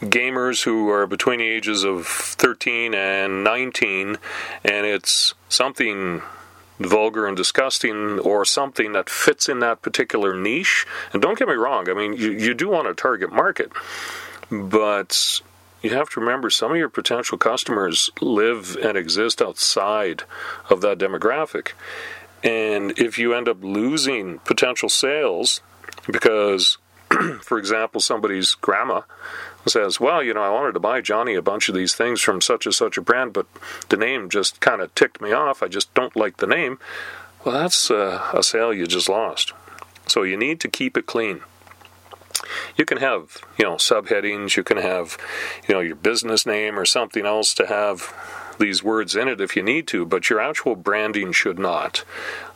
gamers 0.00 0.64
who 0.64 0.88
are 0.88 1.06
between 1.06 1.40
the 1.40 1.46
ages 1.46 1.84
of 1.84 2.06
13 2.06 2.94
and 2.94 3.44
19, 3.44 4.16
and 4.64 4.86
it's 4.86 5.34
something 5.48 6.22
vulgar 6.78 7.26
and 7.26 7.36
disgusting 7.36 8.18
or 8.20 8.44
something 8.44 8.92
that 8.92 9.10
fits 9.10 9.48
in 9.48 9.58
that 9.60 9.82
particular 9.82 10.34
niche. 10.34 10.86
And 11.12 11.20
don't 11.20 11.38
get 11.38 11.48
me 11.48 11.54
wrong, 11.54 11.88
I 11.88 11.94
mean, 11.94 12.12
you, 12.14 12.30
you 12.32 12.54
do 12.54 12.68
want 12.68 12.88
a 12.88 12.94
target 12.94 13.32
market, 13.32 13.72
but 14.50 15.40
you 15.82 15.90
have 15.90 16.10
to 16.10 16.20
remember 16.20 16.50
some 16.50 16.72
of 16.72 16.76
your 16.76 16.88
potential 16.88 17.38
customers 17.38 18.10
live 18.20 18.76
and 18.76 18.96
exist 18.96 19.40
outside 19.40 20.22
of 20.70 20.80
that 20.80 20.98
demographic. 20.98 21.72
And 22.42 22.96
if 22.98 23.18
you 23.18 23.34
end 23.34 23.48
up 23.48 23.62
losing 23.62 24.38
potential 24.40 24.88
sales 24.88 25.60
because, 26.06 26.78
for 27.42 27.58
example, 27.58 28.00
somebody's 28.00 28.54
grandma 28.54 29.02
says, 29.66 30.00
Well, 30.00 30.22
you 30.22 30.34
know, 30.34 30.42
I 30.42 30.50
wanted 30.50 30.72
to 30.72 30.80
buy 30.80 31.00
Johnny 31.00 31.34
a 31.34 31.42
bunch 31.42 31.68
of 31.68 31.74
these 31.74 31.94
things 31.94 32.20
from 32.20 32.40
such 32.40 32.66
and 32.66 32.74
such 32.74 32.96
a 32.96 33.02
brand, 33.02 33.32
but 33.32 33.46
the 33.88 33.96
name 33.96 34.28
just 34.30 34.60
kind 34.60 34.80
of 34.80 34.94
ticked 34.94 35.20
me 35.20 35.32
off. 35.32 35.62
I 35.62 35.68
just 35.68 35.92
don't 35.94 36.16
like 36.16 36.38
the 36.38 36.46
name. 36.46 36.78
Well, 37.44 37.54
that's 37.54 37.90
uh, 37.90 38.30
a 38.34 38.42
sale 38.42 38.72
you 38.74 38.86
just 38.86 39.08
lost. 39.08 39.52
So 40.06 40.22
you 40.22 40.36
need 40.36 40.60
to 40.60 40.68
keep 40.68 40.96
it 40.96 41.06
clean. 41.06 41.42
you 42.76 42.84
can 42.84 42.98
have 42.98 43.38
you 43.58 43.64
know 43.64 43.74
subheadings 43.76 44.56
you 44.56 44.62
can 44.62 44.76
have 44.76 45.18
you 45.68 45.74
know 45.74 45.80
your 45.80 45.96
business 45.96 46.46
name 46.46 46.78
or 46.78 46.84
something 46.84 47.26
else 47.26 47.54
to 47.54 47.66
have 47.66 48.14
these 48.58 48.82
words 48.82 49.14
in 49.14 49.28
it 49.28 49.40
if 49.40 49.56
you 49.56 49.62
need 49.62 49.86
to 49.88 50.04
but 50.04 50.30
your 50.30 50.40
actual 50.40 50.74
branding 50.76 51.32
should 51.32 51.58
not 51.58 52.04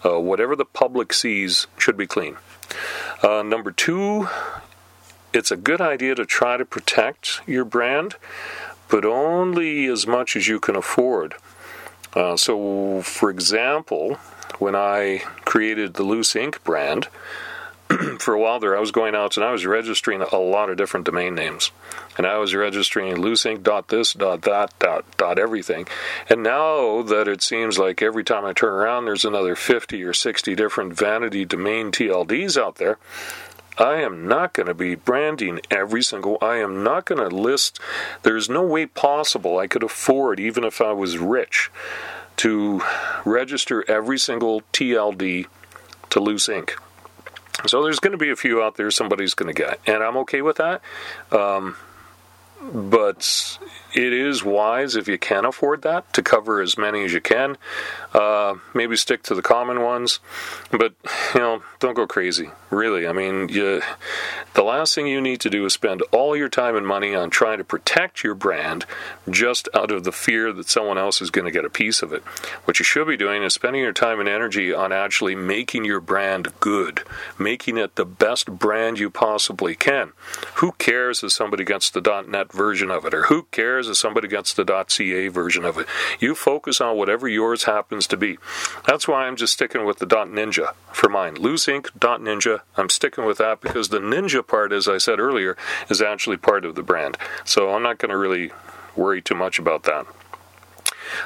uh, 0.04 0.18
whatever 0.20 0.56
the 0.56 0.64
public 0.64 1.12
sees 1.12 1.66
should 1.78 1.96
be 1.96 2.06
clean 2.06 2.36
uh, 3.22 3.42
number 3.42 3.70
two 3.70 4.28
it's 5.32 5.50
a 5.50 5.56
good 5.56 5.80
idea 5.80 6.14
to 6.14 6.26
try 6.26 6.56
to 6.56 6.64
protect 6.64 7.40
your 7.46 7.64
brand 7.64 8.16
but 8.88 9.04
only 9.04 9.86
as 9.86 10.06
much 10.06 10.36
as 10.36 10.48
you 10.48 10.60
can 10.60 10.76
afford. 10.76 11.34
Uh, 12.12 12.36
so 12.36 13.00
for 13.02 13.30
example 13.30 14.14
when 14.58 14.74
i 14.76 15.22
created 15.44 15.94
the 15.94 16.02
loose 16.02 16.36
ink 16.36 16.62
brand 16.62 17.08
for 18.18 18.34
a 18.34 18.38
while 18.40 18.60
there, 18.60 18.76
I 18.76 18.80
was 18.80 18.90
going 18.90 19.14
out 19.14 19.36
and 19.36 19.44
I 19.44 19.52
was 19.52 19.66
registering 19.66 20.22
a 20.22 20.36
lot 20.36 20.70
of 20.70 20.76
different 20.76 21.06
domain 21.06 21.34
names. 21.34 21.70
And 22.16 22.26
I 22.26 22.38
was 22.38 22.54
registering 22.54 23.16
looseink 23.16 23.62
dot 23.62 23.88
this 23.88 24.12
dot 24.12 24.42
that 24.42 24.78
dot 24.78 25.04
dot 25.16 25.38
everything. 25.38 25.86
And 26.28 26.42
now 26.42 27.02
that 27.02 27.28
it 27.28 27.42
seems 27.42 27.78
like 27.78 28.02
every 28.02 28.24
time 28.24 28.44
I 28.44 28.52
turn 28.52 28.72
around 28.72 29.04
there's 29.04 29.24
another 29.24 29.56
50 29.56 30.02
or 30.04 30.12
60 30.12 30.54
different 30.54 30.94
vanity 30.94 31.44
domain 31.44 31.90
TLDs 31.90 32.60
out 32.60 32.76
there, 32.76 32.98
I 33.78 34.02
am 34.02 34.28
not 34.28 34.52
going 34.52 34.66
to 34.66 34.74
be 34.74 34.94
branding 34.94 35.60
every 35.70 36.02
single. 36.02 36.36
I 36.42 36.56
am 36.56 36.84
not 36.84 37.06
going 37.06 37.26
to 37.26 37.34
list. 37.34 37.80
There's 38.22 38.48
no 38.48 38.62
way 38.62 38.86
possible 38.86 39.58
I 39.58 39.66
could 39.66 39.82
afford, 39.82 40.38
even 40.38 40.62
if 40.62 40.80
I 40.80 40.92
was 40.92 41.16
rich, 41.16 41.70
to 42.38 42.82
register 43.24 43.84
every 43.88 44.18
single 44.18 44.60
TLD 44.72 45.46
to 46.10 46.20
Loose 46.20 46.50
Ink. 46.50 46.76
So 47.66 47.82
there's 47.82 48.00
going 48.00 48.12
to 48.12 48.18
be 48.18 48.30
a 48.30 48.36
few 48.36 48.62
out 48.62 48.76
there 48.76 48.90
somebody's 48.90 49.34
going 49.34 49.54
to 49.54 49.62
get, 49.62 49.80
and 49.86 50.02
I'm 50.02 50.16
okay 50.18 50.42
with 50.42 50.56
that. 50.56 50.82
Um, 51.30 51.76
but 52.72 53.58
it 53.94 54.12
is 54.12 54.44
wise 54.44 54.96
if 54.96 55.08
you 55.08 55.18
can 55.18 55.44
afford 55.44 55.82
that 55.82 56.12
to 56.14 56.22
cover 56.22 56.60
as 56.60 56.78
many 56.78 57.04
as 57.04 57.12
you 57.12 57.20
can. 57.20 57.56
Uh, 58.14 58.54
maybe 58.74 58.96
stick 58.96 59.22
to 59.22 59.34
the 59.34 59.42
common 59.42 59.82
ones, 59.82 60.20
but 60.70 60.94
you 61.34 61.40
know, 61.40 61.62
don't 61.80 61.94
go 61.94 62.06
crazy. 62.06 62.50
Really, 62.70 63.06
I 63.06 63.12
mean, 63.12 63.48
you, 63.48 63.82
the 64.54 64.62
last 64.62 64.94
thing 64.94 65.06
you 65.06 65.20
need 65.20 65.40
to 65.40 65.50
do 65.50 65.64
is 65.66 65.74
spend 65.74 66.02
all 66.12 66.36
your 66.36 66.48
time 66.48 66.76
and 66.76 66.86
money 66.86 67.14
on 67.14 67.30
trying 67.30 67.58
to 67.58 67.64
protect 67.64 68.22
your 68.22 68.34
brand 68.34 68.86
just 69.28 69.68
out 69.74 69.90
of 69.90 70.04
the 70.04 70.12
fear 70.12 70.52
that 70.52 70.68
someone 70.68 70.98
else 70.98 71.20
is 71.20 71.30
going 71.30 71.44
to 71.44 71.50
get 71.50 71.64
a 71.64 71.70
piece 71.70 72.02
of 72.02 72.12
it. 72.12 72.22
What 72.64 72.78
you 72.78 72.84
should 72.84 73.06
be 73.06 73.16
doing 73.16 73.42
is 73.42 73.54
spending 73.54 73.82
your 73.82 73.92
time 73.92 74.20
and 74.20 74.28
energy 74.28 74.72
on 74.72 74.92
actually 74.92 75.34
making 75.34 75.84
your 75.84 76.00
brand 76.00 76.52
good, 76.60 77.02
making 77.38 77.76
it 77.76 77.96
the 77.96 78.06
best 78.06 78.58
brand 78.58 78.98
you 78.98 79.10
possibly 79.10 79.74
can. 79.74 80.12
Who 80.56 80.72
cares 80.72 81.22
if 81.22 81.32
somebody 81.32 81.64
gets 81.64 81.90
the 81.90 82.00
.net 82.28 82.51
version 82.52 82.90
of 82.90 83.04
it, 83.04 83.14
or 83.14 83.24
who 83.24 83.44
cares 83.50 83.88
if 83.88 83.96
somebody 83.96 84.28
gets 84.28 84.54
the 84.54 84.64
.ca 84.64 85.28
version 85.28 85.64
of 85.64 85.78
it? 85.78 85.86
You 86.20 86.34
focus 86.34 86.80
on 86.80 86.96
whatever 86.96 87.28
yours 87.28 87.64
happens 87.64 88.06
to 88.08 88.16
be. 88.16 88.38
That's 88.86 89.08
why 89.08 89.26
I'm 89.26 89.36
just 89.36 89.54
sticking 89.54 89.84
with 89.84 89.98
the 89.98 90.06
.ninja 90.06 90.74
for 90.92 91.08
mine. 91.08 91.36
Looseink.ninja. 91.36 92.60
I'm 92.76 92.88
sticking 92.88 93.24
with 93.24 93.38
that 93.38 93.60
because 93.60 93.88
the 93.88 93.98
ninja 93.98 94.46
part, 94.46 94.72
as 94.72 94.88
I 94.88 94.98
said 94.98 95.18
earlier, 95.18 95.56
is 95.88 96.00
actually 96.00 96.36
part 96.36 96.64
of 96.64 96.74
the 96.74 96.82
brand. 96.82 97.16
So 97.44 97.74
I'm 97.74 97.82
not 97.82 97.98
going 97.98 98.10
to 98.10 98.16
really 98.16 98.52
worry 98.96 99.22
too 99.22 99.34
much 99.34 99.58
about 99.58 99.84
that. 99.84 100.06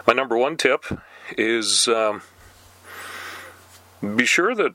My 0.06 0.12
number 0.12 0.36
one 0.36 0.56
tip 0.56 0.84
is 1.36 1.88
um, 1.88 2.22
be 4.14 4.24
sure 4.24 4.54
that 4.54 4.74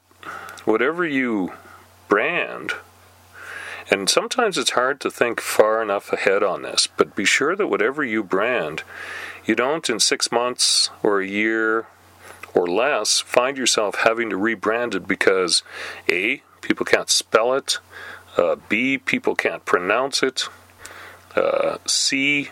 whatever 0.65 1.05
you 1.05 1.53
brand, 2.07 2.73
and 3.91 4.09
sometimes 4.09 4.57
it's 4.57 4.71
hard 4.71 5.01
to 5.01 5.11
think 5.11 5.41
far 5.41 5.81
enough 5.81 6.13
ahead 6.13 6.41
on 6.41 6.61
this, 6.61 6.87
but 6.87 7.13
be 7.13 7.25
sure 7.25 7.57
that 7.57 7.67
whatever 7.67 8.03
you 8.05 8.23
brand, 8.23 8.83
you 9.45 9.53
don't 9.53 9.89
in 9.89 9.99
six 9.99 10.31
months 10.31 10.89
or 11.03 11.19
a 11.19 11.27
year 11.27 11.87
or 12.53 12.67
less 12.67 13.19
find 13.19 13.57
yourself 13.57 13.95
having 13.95 14.29
to 14.29 14.37
rebrand 14.37 14.95
it 14.95 15.07
because 15.07 15.61
A, 16.07 16.41
people 16.61 16.85
can't 16.85 17.09
spell 17.09 17.53
it, 17.53 17.79
uh, 18.37 18.55
B, 18.69 18.97
people 18.97 19.35
can't 19.35 19.65
pronounce 19.65 20.23
it, 20.23 20.43
uh, 21.35 21.77
C, 21.85 22.51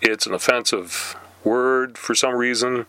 it's 0.00 0.26
an 0.26 0.34
offensive 0.34 1.16
word 1.44 1.96
for 1.96 2.14
some 2.14 2.34
reason, 2.34 2.86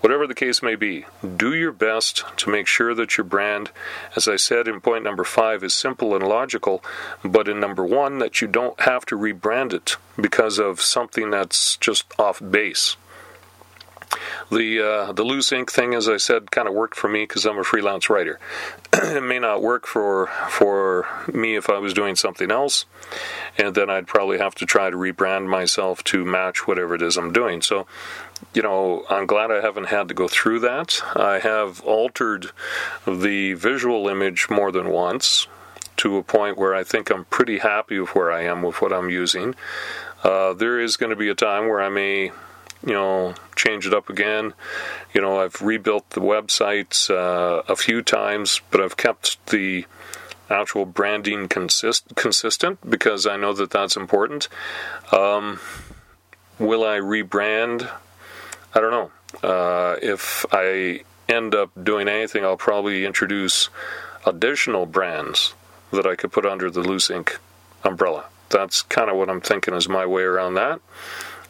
whatever 0.00 0.26
the 0.26 0.34
case 0.34 0.62
may 0.62 0.74
be, 0.74 1.04
do 1.36 1.54
your 1.54 1.72
best 1.72 2.24
to 2.38 2.50
make 2.50 2.66
sure 2.66 2.94
that 2.94 3.16
your 3.16 3.24
brand, 3.24 3.70
as 4.16 4.28
I 4.28 4.36
said 4.36 4.68
in 4.68 4.80
point 4.80 5.04
number 5.04 5.24
five, 5.24 5.62
is 5.62 5.74
simple 5.74 6.14
and 6.14 6.26
logical, 6.26 6.82
but 7.24 7.48
in 7.48 7.60
number 7.60 7.84
one, 7.84 8.18
that 8.18 8.40
you 8.40 8.48
don't 8.48 8.80
have 8.80 9.04
to 9.06 9.16
rebrand 9.16 9.72
it 9.72 9.96
because 10.20 10.58
of 10.58 10.80
something 10.80 11.30
that's 11.30 11.76
just 11.76 12.12
off 12.18 12.40
base. 12.50 12.96
The 14.50 14.80
uh, 14.80 15.12
the 15.12 15.22
loose 15.22 15.52
ink 15.52 15.70
thing, 15.70 15.94
as 15.94 16.08
I 16.08 16.16
said, 16.16 16.50
kind 16.50 16.66
of 16.66 16.74
worked 16.74 16.96
for 16.96 17.08
me 17.08 17.22
because 17.22 17.46
I'm 17.46 17.58
a 17.58 17.64
freelance 17.64 18.10
writer. 18.10 18.40
it 18.92 19.22
may 19.22 19.38
not 19.38 19.62
work 19.62 19.86
for 19.86 20.26
for 20.48 21.06
me 21.32 21.54
if 21.54 21.70
I 21.70 21.78
was 21.78 21.94
doing 21.94 22.16
something 22.16 22.50
else, 22.50 22.84
and 23.56 23.74
then 23.74 23.88
I'd 23.88 24.08
probably 24.08 24.38
have 24.38 24.56
to 24.56 24.66
try 24.66 24.90
to 24.90 24.96
rebrand 24.96 25.46
myself 25.46 26.02
to 26.04 26.24
match 26.24 26.66
whatever 26.66 26.96
it 26.96 27.02
is 27.02 27.16
I'm 27.16 27.32
doing. 27.32 27.62
So, 27.62 27.86
you 28.52 28.62
know, 28.62 29.04
I'm 29.08 29.26
glad 29.26 29.52
I 29.52 29.60
haven't 29.60 29.88
had 29.88 30.08
to 30.08 30.14
go 30.14 30.26
through 30.26 30.60
that. 30.60 31.00
I 31.14 31.38
have 31.38 31.80
altered 31.82 32.50
the 33.06 33.54
visual 33.54 34.08
image 34.08 34.50
more 34.50 34.72
than 34.72 34.88
once 34.88 35.46
to 35.98 36.16
a 36.16 36.22
point 36.22 36.58
where 36.58 36.74
I 36.74 36.82
think 36.82 37.10
I'm 37.10 37.26
pretty 37.26 37.58
happy 37.58 38.00
with 38.00 38.14
where 38.14 38.32
I 38.32 38.42
am 38.42 38.62
with 38.62 38.80
what 38.80 38.92
I'm 38.92 39.10
using. 39.10 39.54
Uh, 40.24 40.54
there 40.54 40.80
is 40.80 40.96
going 40.96 41.10
to 41.10 41.16
be 41.16 41.28
a 41.28 41.34
time 41.34 41.68
where 41.68 41.80
I 41.80 41.88
may 41.88 42.32
you 42.84 42.92
know, 42.92 43.34
change 43.56 43.86
it 43.86 43.94
up 43.94 44.08
again. 44.08 44.54
You 45.12 45.20
know, 45.20 45.40
I've 45.40 45.60
rebuilt 45.60 46.10
the 46.10 46.20
websites 46.20 47.10
uh, 47.10 47.62
a 47.68 47.76
few 47.76 48.02
times, 48.02 48.60
but 48.70 48.80
I've 48.80 48.96
kept 48.96 49.44
the 49.46 49.86
actual 50.48 50.84
branding 50.84 51.48
consist- 51.48 52.14
consistent 52.16 52.78
because 52.88 53.26
I 53.26 53.36
know 53.36 53.52
that 53.52 53.70
that's 53.70 53.96
important. 53.96 54.48
Um, 55.12 55.60
will 56.58 56.84
I 56.84 56.98
rebrand? 56.98 57.90
I 58.74 58.80
don't 58.80 58.90
know. 58.90 59.10
Uh, 59.48 59.96
if 60.02 60.44
I 60.50 61.02
end 61.28 61.54
up 61.54 61.70
doing 61.82 62.08
anything, 62.08 62.44
I'll 62.44 62.56
probably 62.56 63.04
introduce 63.04 63.68
additional 64.26 64.86
brands 64.86 65.54
that 65.92 66.06
I 66.06 66.16
could 66.16 66.32
put 66.32 66.46
under 66.46 66.70
the 66.70 66.80
Loose 66.80 67.10
Ink 67.10 67.38
umbrella. 67.84 68.24
That's 68.48 68.82
kind 68.82 69.08
of 69.10 69.16
what 69.16 69.30
I'm 69.30 69.40
thinking 69.40 69.74
is 69.74 69.88
my 69.88 70.06
way 70.06 70.22
around 70.22 70.54
that 70.54 70.80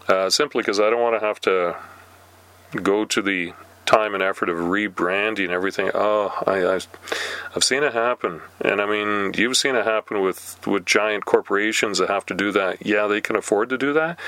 uh, 0.09 0.30
simply 0.30 0.62
because 0.62 0.80
I 0.80 0.90
don't 0.90 1.00
want 1.00 1.21
to 1.21 1.26
have 1.26 1.40
to 1.42 1.76
go 2.83 3.04
to 3.04 3.23
the 3.23 3.52
time 3.90 4.14
and 4.14 4.23
effort 4.23 4.49
of 4.49 4.57
rebranding 4.57 5.50
everything. 5.50 5.90
Oh, 5.95 6.33
I, 6.47 6.64
I, 6.64 6.80
have 7.54 7.64
seen 7.64 7.83
it 7.83 7.92
happen, 7.92 8.40
and 8.61 8.80
I 8.80 8.87
mean, 8.87 9.33
you've 9.37 9.57
seen 9.57 9.75
it 9.75 9.85
happen 9.85 10.21
with 10.21 10.64
with 10.66 10.87
giant 10.87 11.25
corporations 11.25 11.99
that 11.99 12.09
have 12.09 12.25
to 12.26 12.35
do 12.35 12.52
that. 12.52 12.87
Yeah, 12.87 13.09
they 13.09 13.21
can 13.21 13.35
afford 13.35 13.69
to 13.71 13.78
do 13.78 13.92
that, 13.95 14.19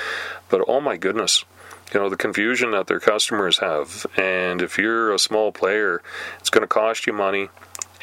but 0.49 0.61
oh 0.67 0.81
my 0.81 0.97
goodness, 0.97 1.45
you 1.93 1.99
know 1.99 2.09
the 2.09 2.17
confusion 2.17 2.71
that 2.71 2.87
their 2.87 2.99
customers 2.99 3.59
have, 3.59 4.05
and 4.17 4.61
if 4.61 4.77
you're 4.77 5.13
a 5.13 5.19
small 5.19 5.53
player, 5.53 6.01
it's 6.39 6.49
going 6.49 6.63
to 6.63 6.67
cost 6.67 7.07
you 7.07 7.13
money 7.13 7.47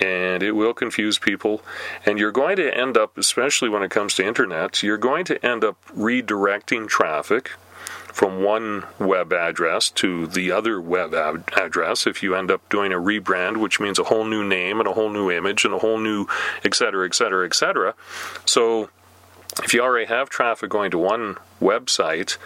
and 0.00 0.42
it 0.42 0.52
will 0.52 0.73
confuse 0.73 1.19
people. 1.19 1.62
And 2.07 2.19
you're 2.19 2.33
going 2.33 2.57
to 2.57 2.75
end 2.76 2.97
up, 2.97 3.19
especially 3.19 3.69
when 3.69 3.83
it 3.83 3.90
comes 3.90 4.14
to 4.14 4.26
internet, 4.26 4.83
you're 4.83 4.97
going 4.97 5.25
to 5.26 5.45
end 5.45 5.62
up 5.64 5.76
redirecting 5.97 6.88
traffic 6.88 7.50
from 8.12 8.42
one 8.42 8.85
web 8.99 9.33
address 9.33 9.88
to 9.88 10.26
the 10.26 10.50
other 10.50 10.80
web 10.80 11.14
ad- 11.14 11.45
address 11.57 12.07
if 12.07 12.23
you 12.23 12.35
end 12.35 12.50
up 12.50 12.69
doing 12.69 12.92
a 12.92 12.97
rebrand, 12.97 13.59
which 13.59 13.78
means 13.78 13.99
a 13.99 14.04
whole 14.04 14.25
new 14.25 14.42
name 14.42 14.80
and 14.80 14.88
a 14.88 14.92
whole 14.92 15.11
new 15.11 15.30
image 15.30 15.64
and 15.64 15.75
a 15.75 15.78
whole 15.78 15.99
new, 15.99 16.26
et 16.64 16.75
cetera, 16.75 17.07
et 17.07 17.14
cetera, 17.14 17.47
et 17.47 17.54
cetera. 17.54 17.95
So 18.45 18.90
if 19.62 19.75
you 19.75 19.80
already 19.80 20.07
have 20.07 20.28
traffic 20.28 20.71
going 20.71 20.90
to 20.90 20.99
one 20.99 21.37
website, 21.61 22.37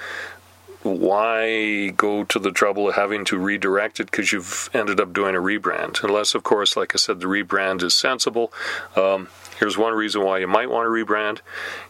why 0.85 1.89
go 1.89 2.25
to 2.25 2.39
the 2.39 2.53
trouble 2.53 2.89
of 2.89 2.95
having 2.95 3.25
to 3.27 3.39
redirect 3.39 4.01
it 4.01 4.11
because 4.11 4.33
you've 4.33 4.69
ended 4.73 5.01
up 5.01 5.13
doing 5.13 5.35
a 5.35 5.41
rebrand? 5.41 6.05
Unless, 6.05 6.35
of 6.35 6.43
course, 6.43 6.77
like 6.77 6.95
I 6.95 6.99
said, 6.99 7.21
the 7.21 7.27
rebrand 7.27 7.83
is 7.83 7.95
sensible. 7.95 8.53
Um, 8.95 9.29
here's 9.59 9.79
one 9.79 9.95
reason 9.95 10.23
why 10.23 10.39
you 10.39 10.47
might 10.47 10.71
want 10.71 10.87
to 10.87 10.91
rebrand 10.91 11.41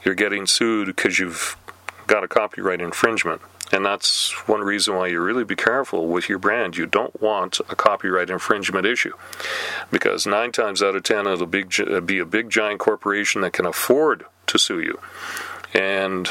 you're 0.04 0.14
getting 0.14 0.46
sued 0.46 0.86
because 0.86 1.18
you've 1.18 1.56
got 2.06 2.24
a 2.24 2.28
copyright 2.28 2.80
infringement. 2.80 3.42
And 3.72 3.84
that's 3.84 4.30
one 4.46 4.60
reason 4.60 4.94
why 4.94 5.08
you 5.08 5.20
really 5.20 5.42
be 5.42 5.56
careful 5.56 6.06
with 6.06 6.28
your 6.28 6.38
brand. 6.38 6.76
You 6.76 6.86
don't 6.86 7.20
want 7.20 7.60
a 7.68 7.74
copyright 7.74 8.30
infringement 8.30 8.86
issue 8.86 9.14
because 9.90 10.26
nine 10.26 10.52
times 10.52 10.82
out 10.82 10.94
of 10.94 11.02
ten, 11.02 11.26
it'll 11.26 11.46
be 11.46 12.18
a 12.18 12.24
big 12.24 12.50
giant 12.50 12.78
corporation 12.78 13.40
that 13.40 13.52
can 13.54 13.66
afford 13.66 14.26
to 14.46 14.58
sue 14.58 14.80
you. 14.80 15.00
And 15.72 16.28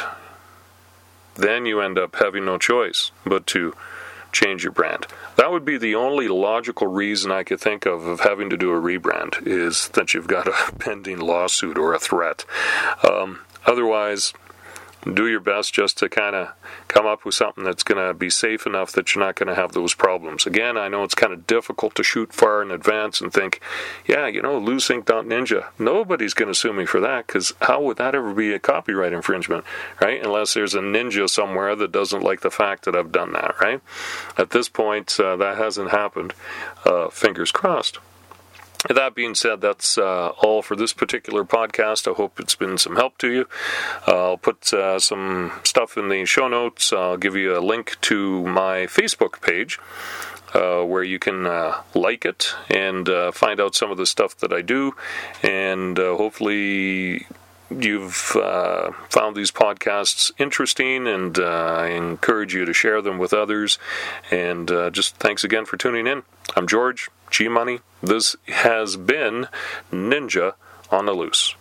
then 1.35 1.65
you 1.65 1.81
end 1.81 1.97
up 1.97 2.15
having 2.15 2.45
no 2.45 2.57
choice 2.57 3.11
but 3.25 3.47
to 3.47 3.75
change 4.31 4.63
your 4.63 4.71
brand. 4.71 5.07
That 5.35 5.51
would 5.51 5.63
be 5.63 5.77
the 5.77 5.95
only 5.95 6.27
logical 6.27 6.87
reason 6.87 7.31
I 7.31 7.43
could 7.43 7.61
think 7.61 7.85
of 7.85 8.05
of 8.05 8.21
having 8.21 8.49
to 8.49 8.57
do 8.57 8.71
a 8.71 8.81
rebrand 8.81 9.45
is 9.47 9.89
that 9.89 10.13
you've 10.13 10.27
got 10.27 10.47
a 10.47 10.75
pending 10.79 11.19
lawsuit 11.19 11.77
or 11.77 11.93
a 11.93 11.99
threat. 11.99 12.43
Um, 13.07 13.41
otherwise, 13.65 14.33
do 15.11 15.27
your 15.27 15.39
best 15.39 15.73
just 15.73 15.97
to 15.97 16.09
kind 16.09 16.35
of 16.35 16.49
come 16.87 17.05
up 17.05 17.25
with 17.25 17.35
something 17.35 17.63
that's 17.63 17.83
going 17.83 18.05
to 18.05 18.13
be 18.13 18.29
safe 18.29 18.65
enough 18.65 18.91
that 18.93 19.13
you're 19.13 19.23
not 19.23 19.35
going 19.35 19.47
to 19.47 19.55
have 19.55 19.73
those 19.73 19.93
problems. 19.93 20.45
Again, 20.45 20.77
I 20.77 20.87
know 20.87 21.03
it's 21.03 21.15
kind 21.15 21.33
of 21.33 21.47
difficult 21.47 21.95
to 21.95 22.03
shoot 22.03 22.31
far 22.33 22.61
in 22.61 22.71
advance 22.71 23.19
and 23.19 23.31
think, 23.33 23.59
yeah, 24.05 24.27
you 24.27 24.41
know, 24.41 24.59
looseink.ninja. 24.59 25.67
Nobody's 25.79 26.33
going 26.33 26.47
to 26.47 26.57
sue 26.57 26.73
me 26.73 26.85
for 26.85 26.99
that 26.99 27.27
because 27.27 27.53
how 27.61 27.81
would 27.81 27.97
that 27.97 28.15
ever 28.15 28.33
be 28.33 28.53
a 28.53 28.59
copyright 28.59 29.13
infringement, 29.13 29.65
right? 30.01 30.23
Unless 30.23 30.53
there's 30.53 30.75
a 30.75 30.79
ninja 30.79 31.29
somewhere 31.29 31.75
that 31.75 31.91
doesn't 31.91 32.23
like 32.23 32.41
the 32.41 32.51
fact 32.51 32.85
that 32.85 32.95
I've 32.95 33.11
done 33.11 33.33
that, 33.33 33.59
right? 33.59 33.81
At 34.37 34.51
this 34.51 34.69
point, 34.69 35.19
uh, 35.19 35.35
that 35.37 35.57
hasn't 35.57 35.91
happened. 35.91 36.33
Uh, 36.85 37.09
fingers 37.09 37.51
crossed. 37.51 37.99
That 38.89 39.15
being 39.15 39.33
said, 39.35 39.61
that's 39.61 39.97
uh, 39.97 40.29
all 40.29 40.61
for 40.61 40.75
this 40.75 40.93
particular 40.93 41.45
podcast. 41.45 42.09
I 42.09 42.15
hope 42.15 42.39
it's 42.39 42.55
been 42.55 42.77
some 42.77 42.95
help 42.95 43.17
to 43.19 43.31
you. 43.31 43.47
Uh, 44.07 44.31
I'll 44.31 44.37
put 44.37 44.73
uh, 44.73 44.99
some 44.99 45.53
stuff 45.63 45.97
in 45.97 46.09
the 46.09 46.25
show 46.25 46.47
notes. 46.47 46.91
I'll 46.91 47.17
give 47.17 47.35
you 47.35 47.57
a 47.57 47.61
link 47.61 47.99
to 48.01 48.45
my 48.45 48.85
Facebook 48.87 49.41
page. 49.41 49.79
Uh, 50.53 50.83
where 50.83 51.01
you 51.01 51.17
can 51.17 51.47
uh, 51.47 51.81
like 51.95 52.25
it 52.25 52.53
and 52.69 53.09
uh, 53.09 53.31
find 53.31 53.59
out 53.59 53.73
some 53.73 53.89
of 53.89 53.97
the 53.97 54.05
stuff 54.05 54.37
that 54.37 54.53
I 54.53 54.61
do, 54.61 54.93
and 55.41 55.97
hopefully 55.97 57.25
you've 57.79 58.35
uh, 58.35 58.91
found 59.09 59.35
these 59.35 59.51
podcasts 59.51 60.31
interesting, 60.37 61.07
and 61.07 61.37
uh, 61.39 61.75
I 61.79 61.87
encourage 61.87 62.53
you 62.53 62.65
to 62.65 62.73
share 62.73 63.01
them 63.01 63.17
with 63.17 63.33
others. 63.33 63.79
And 64.31 64.69
uh, 64.69 64.89
just 64.89 65.15
thanks 65.15 65.43
again 65.43 65.65
for 65.65 65.77
tuning 65.77 66.07
in. 66.07 66.23
I'm 66.55 66.67
George 66.67 67.09
G 67.33 67.47
Money. 67.47 67.79
This 68.03 68.35
has 68.45 68.95
been 68.95 69.47
Ninja 69.91 70.53
on 70.91 71.07
the 71.07 71.13
Loose. 71.13 71.55